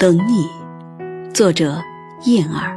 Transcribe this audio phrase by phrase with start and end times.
[0.00, 0.48] 等你，
[1.30, 1.78] 作者
[2.24, 2.74] 燕儿。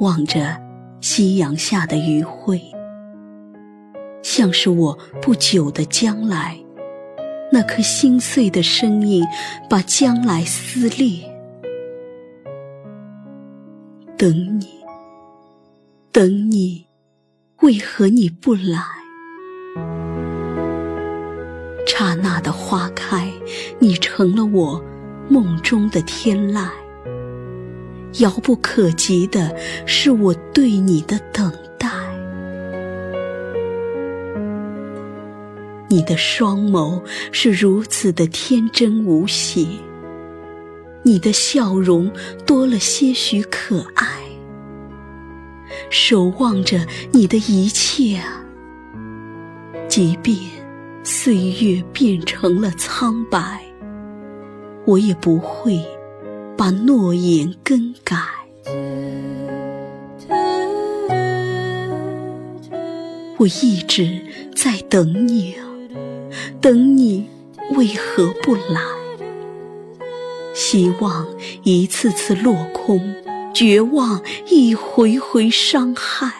[0.00, 0.60] 望着
[1.00, 2.60] 夕阳下的余晖，
[4.24, 6.58] 像是我不久的将来，
[7.52, 9.24] 那颗心碎的声音，
[9.70, 11.32] 把将来撕裂。
[14.18, 14.66] 等你，
[16.10, 16.86] 等你，
[17.60, 18.82] 为何你不来？
[21.86, 23.30] 刹那的花开，
[23.78, 24.82] 你成了我
[25.28, 26.68] 梦中的天籁。
[28.18, 31.88] 遥不可及的是我对你的等待。
[35.88, 39.66] 你的双眸是如此的天真无邪。
[41.04, 42.10] 你的笑容
[42.44, 44.23] 多了些许可爱，
[45.96, 48.44] 守望着你的一切啊，
[49.88, 50.36] 即便
[51.04, 53.62] 岁月变成了苍白，
[54.86, 55.80] 我也不会
[56.56, 58.16] 把诺言更改。
[63.38, 64.20] 我一直
[64.52, 65.62] 在等你啊，
[66.60, 67.28] 等你
[67.76, 68.80] 为何不来？
[70.54, 71.24] 希望
[71.62, 73.14] 一次次落空，
[73.54, 76.32] 绝望一回回伤害。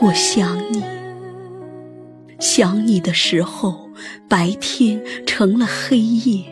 [0.00, 0.82] 我想你，
[2.40, 3.88] 想你的时候，
[4.28, 6.44] 白天成了黑夜。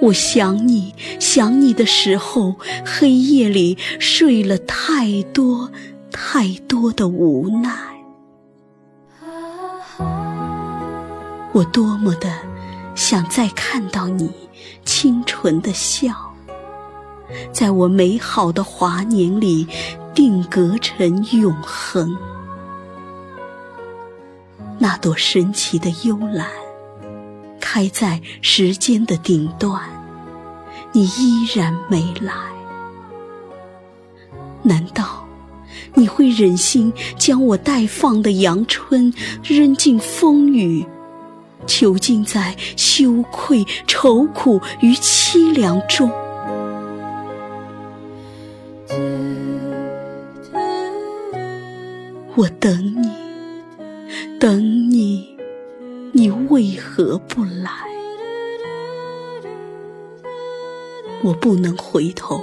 [0.00, 5.70] 我想你，想你的时候，黑夜里睡了太多
[6.10, 7.70] 太多的无奈。
[11.52, 12.53] 我多么的。
[12.94, 14.30] 想再看到你
[14.84, 16.34] 清纯的笑，
[17.52, 19.66] 在我美好的华年里
[20.14, 22.16] 定格成永恒。
[24.78, 26.48] 那朵神奇的幽兰，
[27.60, 29.80] 开在时间的顶端，
[30.92, 32.32] 你依然没来。
[34.62, 35.26] 难道
[35.94, 39.12] 你会忍心将我待放的阳春
[39.42, 40.86] 扔进风雨？
[41.66, 46.10] 囚禁在羞愧、愁苦与凄凉中，
[52.36, 53.08] 我等你，
[54.38, 55.36] 等你，
[56.12, 57.70] 你为何不来？
[61.22, 62.42] 我不能回头，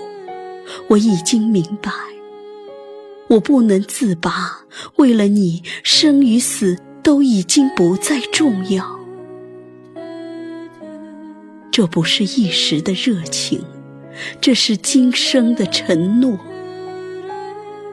[0.87, 1.91] 我已经明白，
[3.27, 4.61] 我不能自拔。
[4.95, 9.00] 为了你，生与死都已经不再重要。
[11.71, 13.63] 这不是一时的热情，
[14.41, 16.37] 这是今生的承诺。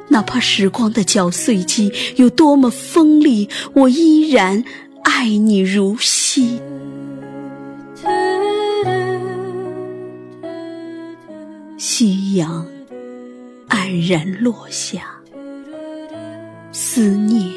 [0.08, 4.64] 哪怕时光的绞碎机有多么锋利，我依然
[5.04, 6.60] 爱你如昔。
[11.76, 12.66] 夕阳
[13.68, 15.02] 黯然落下，
[16.72, 17.48] 思念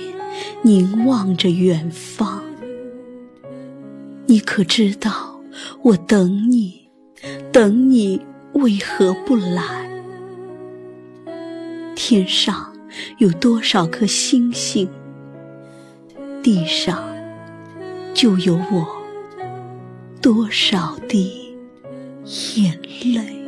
[0.62, 2.44] 凝望着远方。
[4.28, 5.31] 你可知道？
[5.82, 6.90] 我等你，
[7.52, 8.22] 等你，
[8.54, 9.90] 为何不来？
[11.96, 12.74] 天上
[13.20, 14.90] 有多少颗星星，
[16.44, 17.04] 地上
[18.14, 18.86] 就有我
[20.22, 21.56] 多少滴
[22.26, 22.80] 眼
[23.14, 23.41] 泪。